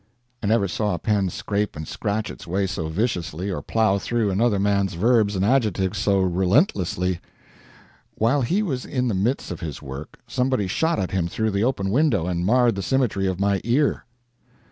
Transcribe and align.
I 0.41 0.47
never 0.47 0.67
saw 0.67 0.95
a 0.95 0.97
pen 0.97 1.29
scrape 1.29 1.75
and 1.75 1.87
scratch 1.87 2.31
its 2.31 2.47
way 2.47 2.65
so 2.65 2.87
viciously, 2.89 3.51
or 3.51 3.61
plow 3.61 3.99
through 3.99 4.31
another 4.31 4.57
man's 4.57 4.95
verbs 4.95 5.35
and 5.35 5.45
adjectives 5.45 5.99
so 5.99 6.21
relentlessly. 6.21 7.19
While 8.15 8.41
he 8.41 8.63
was 8.63 8.83
in 8.83 9.09
the 9.09 9.13
midst 9.13 9.51
of 9.51 9.59
his 9.59 9.79
work, 9.79 10.17
somebody 10.25 10.65
shot 10.65 10.97
at 10.97 11.11
him 11.11 11.27
through 11.27 11.51
the 11.51 11.63
open 11.63 11.91
window, 11.91 12.25
and 12.25 12.43
marred 12.43 12.73
the 12.73 12.81
symmetry 12.81 13.27
of 13.27 13.39
my 13.39 13.61
ear. 13.63 14.05